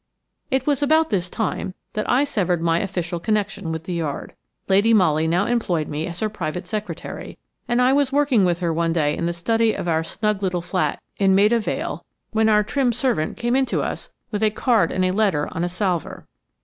[0.49, 4.33] It was about this time that I severed my official connection with the Yard.
[4.67, 8.73] Lady Molly now employed me as her private secretary, and I was working with her
[8.73, 12.63] one day in the study of our snug little flat in Maida Vale, when our
[12.63, 16.25] trim servant came in to us with a card and a letter on a salver.